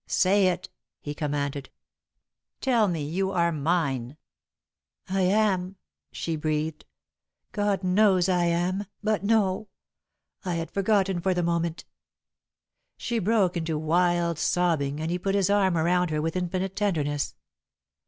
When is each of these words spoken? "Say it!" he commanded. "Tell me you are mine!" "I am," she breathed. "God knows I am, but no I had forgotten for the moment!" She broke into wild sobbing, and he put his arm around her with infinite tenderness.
"Say 0.07 0.47
it!" 0.47 0.67
he 0.99 1.13
commanded. 1.13 1.69
"Tell 2.59 2.87
me 2.87 3.03
you 3.03 3.29
are 3.29 3.51
mine!" 3.51 4.17
"I 5.07 5.21
am," 5.21 5.75
she 6.11 6.35
breathed. 6.35 6.85
"God 7.51 7.83
knows 7.83 8.27
I 8.27 8.45
am, 8.45 8.85
but 9.03 9.23
no 9.23 9.67
I 10.43 10.55
had 10.55 10.71
forgotten 10.71 11.21
for 11.21 11.35
the 11.35 11.43
moment!" 11.43 11.85
She 12.97 13.19
broke 13.19 13.55
into 13.55 13.77
wild 13.77 14.39
sobbing, 14.39 14.99
and 14.99 15.11
he 15.11 15.19
put 15.19 15.35
his 15.35 15.51
arm 15.51 15.77
around 15.77 16.09
her 16.09 16.19
with 16.19 16.35
infinite 16.35 16.75
tenderness. 16.75 17.35